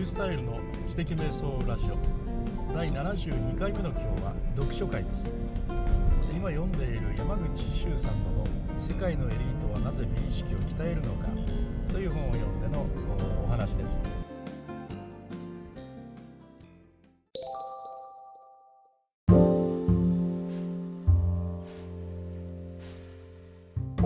[0.00, 2.74] ュースタイルの知的瞑想ラジオ。
[2.74, 5.30] 第72回目の今日は読書会です。
[6.32, 8.46] 今読んでいる山口周さんの本
[8.80, 11.28] 「世界のエリートはなぜ美意識を鍛えるのか」
[11.92, 12.86] という本を読んでの
[13.44, 14.02] お話です。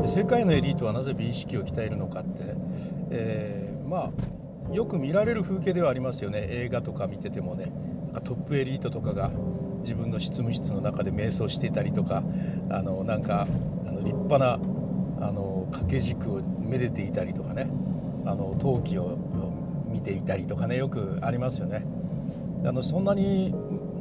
[0.07, 2.57] 世界のエリートはなぜ美意識を鍛えるのかって、
[3.11, 6.47] えー、まあよく見られる風景ではありますよね。
[6.49, 7.73] 映画とか見ててもね。
[8.25, 9.31] トップエリートとかが
[9.81, 12.23] 自分の執務室の中で瞑想していたりとか
[12.71, 13.47] あのなんか
[13.87, 14.55] あの立派な
[15.27, 17.69] あの掛け軸をめでていたりとかね。
[18.27, 19.19] あの陶器を
[19.87, 20.77] 見ていたりとかね。
[20.77, 21.85] よくありますよね。
[22.65, 23.55] あのそんなに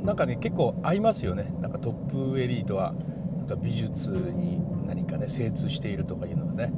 [0.03, 1.53] なんかね結構合いますよね。
[1.59, 2.93] なんかトップエリートは
[3.37, 6.73] なんか美術に何かね精通しているとかいうのがね。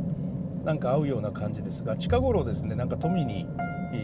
[0.64, 3.48] なんか合うような感じですが近頃ですねなんか富に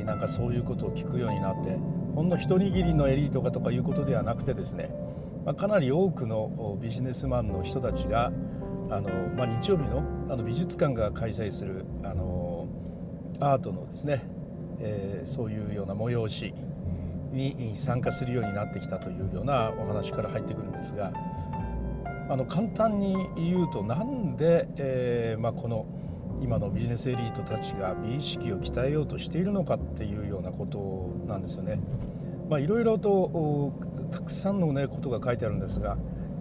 [0.03, 1.77] なんかそういうことを聞くようになって
[2.15, 4.89] ほんの一握りのエリートがとかいうことではなくてですね、
[5.45, 8.31] まあ、かなり多くのビジネスマンの人たちが
[8.89, 12.67] あの、まあ、日曜日のあの美術館が開催するあの
[13.39, 14.21] アートのですね、
[14.79, 16.53] えー、そういうような催し
[17.31, 21.13] に参加するようになってきたというようなお話から入ってくるんですが
[22.29, 25.85] あの簡単に言うとなんで、えーまあ、この
[26.41, 31.79] 今のビジネスエリートたちが美意識を鍛えようとしているのかっていうようなことなんですよね。
[32.49, 33.73] まあ、いろいろと
[34.11, 35.97] たくさんの、ね、ことが書いてあるんですが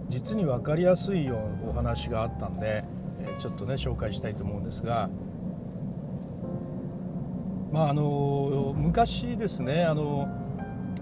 [0.09, 2.83] 実に分かりやすいようなお話があったんで、
[3.37, 5.09] ちょっとね紹介したいと思うんですが、
[7.71, 10.27] まあ、あの昔ですねあの、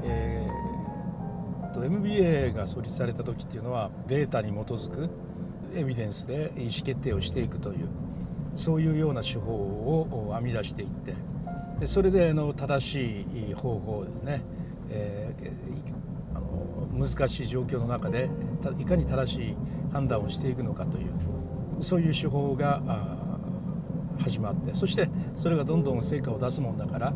[0.04, 5.10] えー、と MBA が創立された時っていうのはデータに基づく
[5.76, 7.90] エビデンスで意思決定をしていくという
[8.56, 11.16] そういうような手法を編み出していって
[11.80, 14.42] でそれであの正しい方法ですね、
[14.90, 18.30] えー、あの難しい状況の中で
[18.78, 19.56] いかに正しい
[19.92, 21.12] 判断をしていくのかという
[21.80, 22.82] そういう手法が
[24.22, 27.14] 始まってそしてそれがどんどん成果を出すもんだから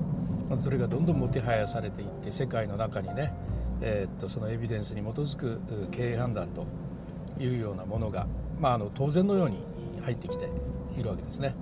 [0.56, 3.34] それがどんどんもてはやされていって世界の中にね、
[3.82, 6.66] えー、っとそのエビデンスに基づく経営判断と
[7.42, 8.28] いうようなものが、
[8.60, 9.58] まあ、あの当然のように
[10.04, 10.50] 入ってきて
[10.98, 11.56] いるわけですね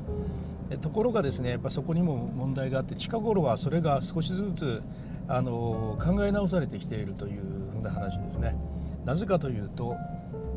[0.69, 0.78] で。
[0.78, 4.81] ところがですねやっぱそこにも問題があって近頃はそれが少しずつ
[5.28, 7.41] あの考え直されてきているという
[7.72, 8.57] ふうな話ですね。
[9.06, 9.96] なぜかというと、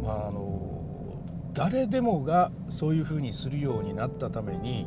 [0.02, 0.82] まあ、あの
[1.54, 4.86] 誰でもがそういうふうにするようになったために、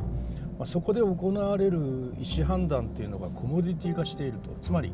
[0.58, 1.78] ま、そこで行われる
[2.18, 4.92] 意思判断というのがコモディティ化しているとつまり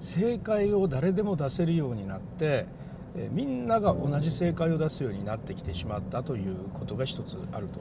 [0.00, 2.66] 正解を誰でも出せるようになって
[3.16, 7.80] えみんなが同じ正解を出すようになってきてしまったということが一つあると。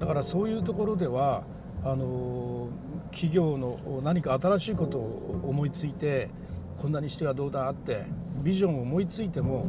[0.00, 1.44] だからそういうところでは
[1.84, 2.68] あの
[3.10, 6.28] 企業の何か新しいことを思いついて
[6.78, 8.04] こんなにしてはどうだって
[8.42, 9.66] ビジョンを思いついても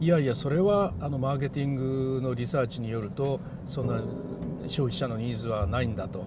[0.00, 4.02] いやいやそれはあのマーケティングのリサーチによるとそんな
[4.66, 6.24] 消費者のニーズはないんだと。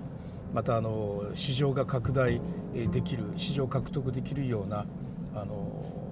[0.54, 2.42] またあの市場が拡大
[2.74, 4.86] できる市場獲得できるような
[5.36, 6.07] あの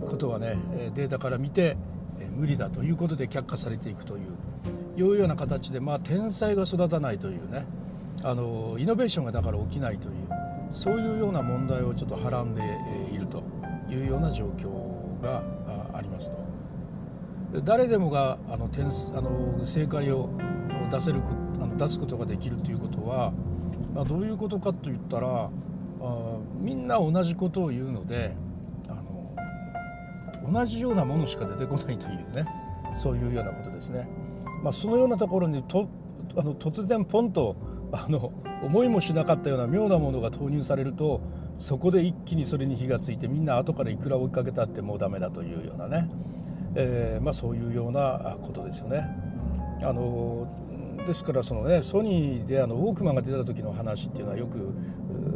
[0.00, 0.56] ことはね
[0.94, 1.76] データから見て
[2.36, 4.34] 無理だということで却下されていくという
[4.96, 7.66] いうような形で、まあ、天才が育たないというね
[8.22, 10.14] あのイノベーションがだから起きないという
[10.70, 12.62] そういうような問題をちょっとはらんで
[13.12, 13.42] いると
[13.88, 15.42] いうような状況が
[15.92, 16.44] ありますと。
[17.62, 20.28] 誰でもがあの点あの正解を
[20.90, 21.20] 出せる
[21.76, 23.32] 出すことができるということは、
[23.94, 25.50] まあ、どういうことかといったら
[26.00, 28.34] あみんな同じことを言うので
[30.50, 32.46] 同じようなものしか出てこないというね
[32.92, 34.08] そういうようなことですね。
[34.62, 35.88] まあ、そのようなところにと
[36.36, 37.56] あの突然ポンと
[37.92, 38.32] あの
[38.62, 41.20] 思いもしなかったような妙なものが投入されると
[41.56, 46.08] そこで一気にそれに火がついてみんな後からいくら追いかけたってもうダメだというようなね、
[46.74, 49.06] えー、まあ、そういうようなことですよね。
[49.82, 50.48] あの
[51.06, 54.74] ですからその、ね、ソニーであのウォークマンが出た時の話っていうのはよく、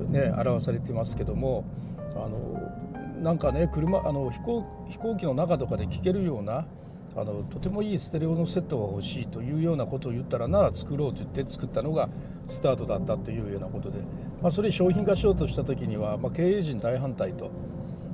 [0.09, 1.65] ね、表されてますけども
[2.15, 2.39] あの
[3.21, 6.67] なんかね車あの飛行飛行機の中とかで聴けるような
[7.17, 12.09] あのとてもいいステレオのセットが欲しいというようなことを言ったらなら作ろうと言って作ったのが
[12.47, 13.99] スタートだったというようなことで、
[14.41, 17.51] まあ、それ商品化しようとした時には、まあ、経営陣大反対と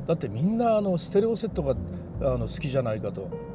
[0.06, 1.74] だってみんなあのステレオセットが
[2.20, 3.54] あの好きじゃないかと。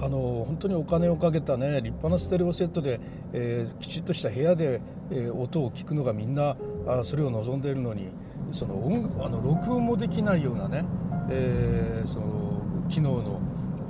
[0.00, 3.00] あの本当にお金をかけたね立派なステレオセットで、
[3.32, 4.80] えー、きちっとした部屋で、
[5.10, 6.56] えー、音を聞くのがみんな
[6.86, 8.08] あそれを望んでいるのに
[8.52, 10.84] その音あの録音もできないようなね、
[11.30, 13.40] えー、その機能の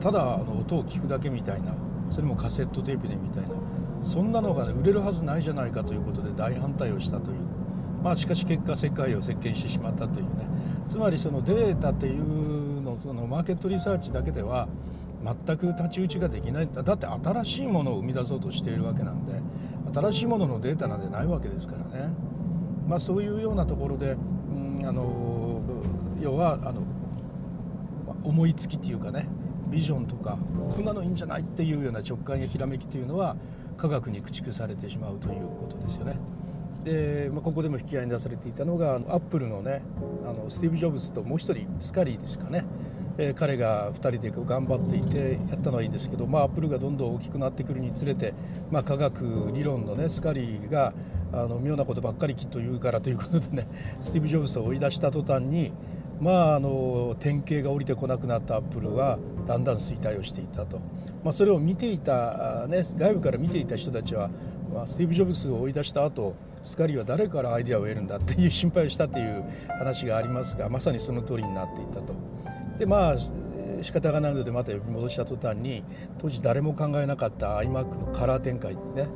[0.01, 1.75] ただあの音を聞くだけみたいな
[2.11, 3.49] それもカセットテープでみたいな
[4.03, 7.37] そんなのが、ね、売れるはずないじゃないかということで大反対をしたという
[8.03, 10.47] まあ、しかし結果世界を席巻してしまったというね。
[10.89, 14.69] つまりそのデータっていうのそのマーケットリサーチだけでは
[15.25, 16.69] 全く太刀打ちができない。
[16.73, 19.41] だって新しいものを生み出そうとしているわけなんで
[19.93, 22.11] 新しいもののデータなんてないわけですからね、
[22.89, 25.61] まあ、そういうようなところで、うん、あの
[26.21, 26.83] 要はあの
[28.25, 29.27] 思いつきっていうかね
[29.71, 30.39] ビジョンとか
[30.71, 33.37] こんなのいいんじゃないっていうような直感やひらめきというのは
[33.77, 36.17] 科学に駆逐されてしまうということですよね。
[36.85, 39.83] で、まあ、ここでも引き合いに出されていたのがアップルのね
[40.25, 42.65] あのスティーブ・ジョブズともう一人スカリーですかね、
[43.21, 48.33] え、彼が2人で頑張っていてやったのはいいんですけど、まあ、アップルがどんどん大きくなってくるにつれて、
[48.71, 50.95] まあ、科学理論のねスカリーが
[51.33, 53.69] あの妙なことばっかりきっと言うからということでね
[54.01, 55.73] スティーブ・ジョブズを追い出した途端に
[56.21, 60.79] まあ、あの典型が降りてこなくなったアップルはだんだん衰退をしていたと、
[61.23, 64.29] まあ、それを見ていた、ね、外部から見ていた人たちは、
[64.75, 66.35] まあ、スティーブ・ジョブズを追い出した後
[66.65, 69.45] スカリーは誰からアイデアを得るんだっていう心配をしたという
[69.79, 72.38] 話がありますがまさにその通りになっていたと。
[72.79, 73.17] でまあ
[73.83, 75.85] 仕方がないのでまた呼び戻した途端に
[76.19, 79.09] 当時誰も考えなかった iMac のカラー展開ってね。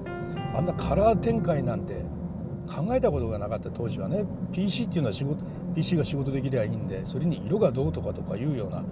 [0.55, 2.05] あんなカラー展開なんて
[2.67, 4.25] 考えたことがなかった当時はね。
[4.53, 5.45] PC っていうのは仕事
[5.75, 8.83] PC が仕事できりゃいいんでそれに色がどうとかとかいうような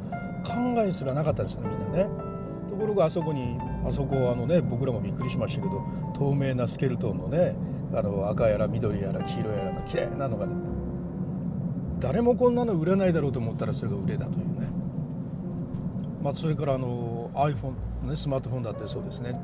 [0.42, 2.06] 考えすらなかったんですよみんなね。
[2.68, 5.84] ところがあそこにあそこあのね僕らもびっくりしましたけど
[6.14, 7.54] 透明なスケルトンのね
[7.92, 10.54] あの赤やら緑やら黄色やらの綺麗なのが、ね、
[11.98, 14.46] 誰もこんなの売れないだろうと思ったらそれが売れたという、
[16.22, 17.72] まあ、それからあの iPhone、
[18.08, 19.40] ね、スマートフォンだってそうですね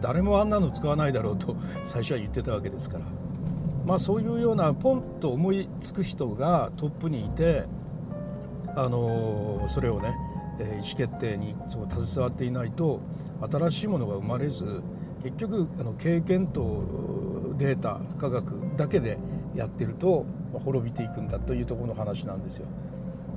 [0.00, 3.04] 誰もあんなの使わないだろうと 最初は言ってたわけですから、
[3.86, 7.64] まあ、そういうようなポンと思いつく人がトップにいて
[8.74, 10.14] あのそれをね
[10.60, 13.00] 意思決定に携わっていないと
[13.50, 14.82] 新しいものが生まれず
[15.22, 19.18] 結局あの経験とデータ科学だけで
[19.54, 22.66] やってると滅びていくんだというところの話なんですよ。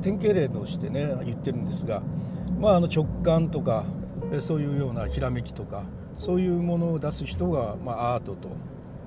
[0.01, 2.01] 典型例としてね言ってるんですが、
[2.59, 3.83] まあ、あの直感とか
[4.39, 5.83] そういうようなひらめきとか
[6.15, 8.49] そういうものを出す人が、まあ、アートと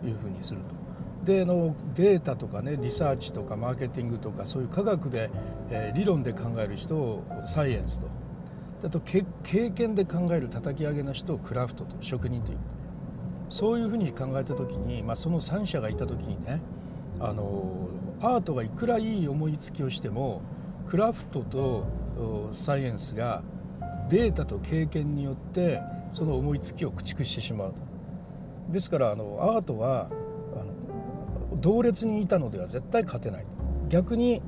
[0.06, 0.78] いうふうにすると。
[1.24, 5.30] でのデータとかねリサーチとかマーケティングとかそういう科学で、
[5.68, 8.06] えー、理論で考える人をサイエンスと
[8.84, 9.24] あと経
[9.70, 12.58] 験で考える叩き上げの人をクラフトと職人という
[13.50, 16.60] そういうふうに考えた時に、まあ、その3者がいた時にね
[17.20, 17.88] あの
[18.20, 20.42] アートがいくらいい思いつきをしても
[20.88, 21.86] クラフトと
[22.52, 23.42] サイエンスが
[24.08, 25.82] データと経験によって
[26.12, 27.74] その思いつきを駆逐してしまう
[28.70, 30.08] ですからあのアートは
[30.56, 33.46] あの同列にいたのでは絶対勝てない
[33.88, 34.40] 逆に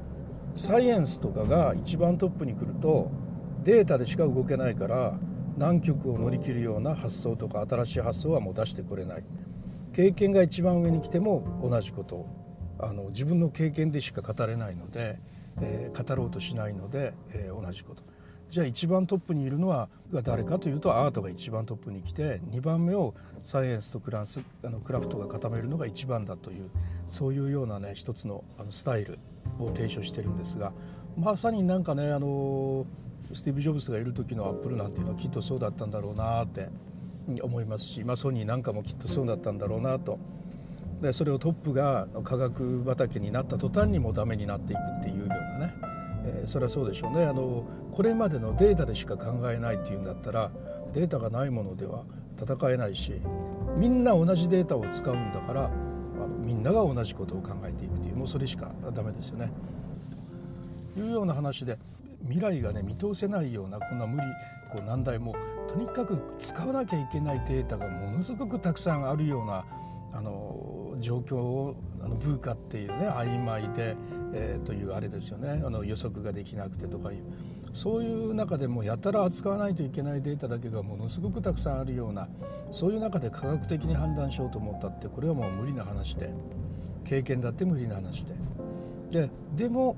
[0.55, 3.11] サイエンスとかが一番トップに来ると
[3.63, 5.19] データでしか動けないから
[5.59, 9.25] 難局を乗り切るような発想とか新しい発想はもう出してくれない。
[9.93, 12.27] 経験が一番上に来ても同じこと
[12.79, 15.19] あの自分の経験でしか語れないので、
[15.61, 18.03] えー、語ろうとしないので、えー、同じこと。
[18.51, 19.89] じゃあ一番トップにいるのは
[20.25, 26.69] 誰かというとアートが一番トップに来て2番目をサイエンスとクラスあのクラフトが固めるのが一番だという
[27.07, 29.21] そういうようなね一つのあのスタイル
[29.61, 30.73] を提唱してるんですが
[31.17, 32.87] まさになんかねあの
[33.33, 36.69] スティーブ・ジョブズがいる時のアップルなんていうのはきっとそうだったんだろうなって
[37.41, 40.19] 思いますし、まあ、ソニーなんかもきっとそうだったんだろうなと。
[41.01, 45.30] でそれをトップが科学畑になった途端にもダメになっていくっていう
[45.61, 45.75] ね、
[46.25, 50.51] えー、それはそうでしょうねあのこれまでのデータでしか考えないっていうんだったら
[50.93, 52.05] データがないものでは
[52.41, 53.13] 戦えないし
[53.77, 59.53] みんな同じデータを使うんだからあのみんなが同じことを考えていくというもうそれしかダメですよね。
[60.97, 61.79] いうような話で
[62.25, 64.27] 未来がね見通せないようなこんな無理
[64.73, 65.35] こう難題も
[65.69, 69.65] とにかく使わなきゃいけないデータがものすごくたくさんあるような
[70.13, 73.97] あの状況をあのブーカっていうね曖昧で、
[74.33, 77.25] えー、というあれですよねあの予測ができなくてとかいう
[77.73, 82.29] そういう中でもやたら扱わないといけないデータだけがものすごくたくさんあるような
[82.73, 86.33] そういう中で科学的に判断しようと思ったってこれはもう無理な話で
[87.05, 88.35] 経験だって無理な話で。
[89.11, 89.97] ででも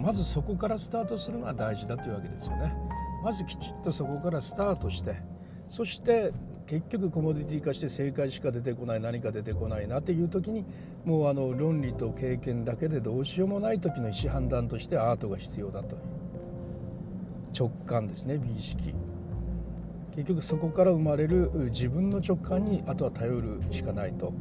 [0.00, 2.74] まずそこからスタートするのが大事だというわけですよね。
[3.22, 5.16] まずきちっとそこからスタートして
[5.68, 6.32] そして
[6.66, 10.64] 結局コモディティ化して正解しか出てこない何か出てこないなっていう時に
[11.04, 15.96] もうあの論理と経験だけでどうしようもない時の意思判断としてアートが必要だと
[17.56, 18.94] 直感ですね美意識。
[20.16, 24.32] 結局そこから生まれる自分の直感にあとは頼るしかないと。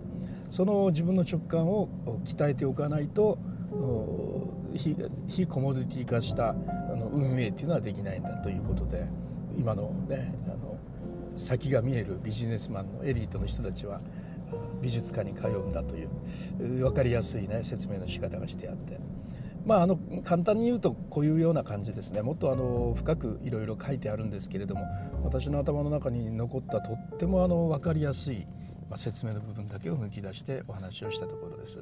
[0.50, 1.90] その自分の直感を
[2.26, 3.40] 鍛えておかないと
[4.76, 6.54] 非コモディティ化したあ
[6.96, 9.08] の運営っていうのはできないんだということで
[9.56, 10.78] 今のねあの
[11.38, 14.02] 先が見えるビジネスマンのエリートの人たちは
[14.82, 16.10] 美術館に通うんだという
[16.60, 19.00] 分かりやすい、ね、説明の仕方がしてあって。
[19.66, 24.86] まあ、あの簡単に言うとこういうような感じですねもっとあの深くいろいろ書いてあるんですけれども
[25.24, 28.46] 私の頭の中に残ったとってもあの分かりやすい、
[28.90, 31.80] まあ、説明の部分だけを抜き出してお話をしたところです。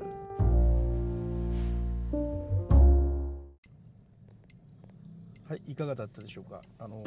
[5.50, 6.62] はい、いかがだったでしょうか？
[6.78, 7.04] あの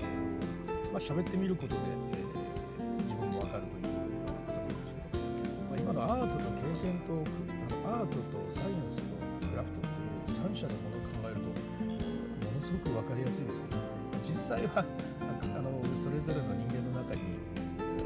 [0.95, 1.81] まあ喋ってみることで、
[2.15, 5.19] えー、自分もわかるというようなことなんですけど、
[5.67, 7.19] まあ、今のアートと経験と
[7.83, 9.11] アートとサイエンスと
[9.51, 13.77] クラフトっていう3者でものを考えるとものすごく分かりやすいですよね。
[14.23, 17.43] 実際はあのそれぞれの人間の中に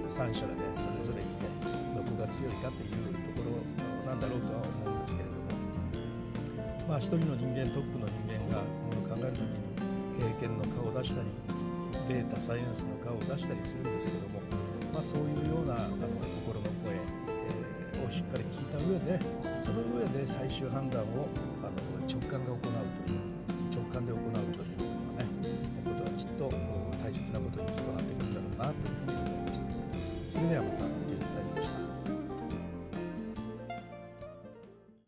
[0.09, 1.45] 3者がねそれぞれいて
[1.93, 9.69] どこが強いかというところなんだろうとは思うんですけれどもまあ一人の人間トップの人間がものを考える時に
[10.41, 11.48] 経験の顔を出したり
[12.09, 14.41] データサイエンスの顔を出したりするんですけども、
[14.95, 16.09] まあ、そういうようなあの
[16.41, 19.21] 心の声、えー、をしっかり聞いた上で
[19.61, 21.29] その上で最終判断を
[21.61, 21.77] あの
[22.09, 22.61] 直感が行う
[23.05, 23.21] という
[23.69, 25.29] 直感で行うというようなね
[25.85, 26.49] ことはきっと
[27.05, 29.69] 大切なことにきっとなってくるんだろうなというふうに思いました。
[30.33, 30.98] それではまた